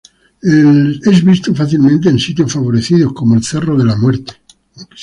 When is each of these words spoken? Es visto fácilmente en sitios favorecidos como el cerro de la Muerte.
Es 0.41 1.23
visto 1.23 1.53
fácilmente 1.53 2.09
en 2.09 2.17
sitios 2.17 2.51
favorecidos 2.51 3.13
como 3.13 3.35
el 3.35 3.43
cerro 3.43 3.77
de 3.77 3.85
la 3.85 3.95
Muerte. 3.95 4.33